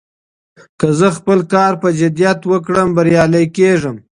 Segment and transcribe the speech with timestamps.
[0.79, 3.95] که زه خپل کار په جدیت وکړم، بريالی کېږم.